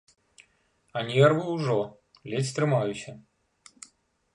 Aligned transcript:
А 0.97 1.03
нервы 1.11 1.45
ўжо, 1.57 1.77
ледзь 2.35 2.53
трымаюся. 2.61 3.19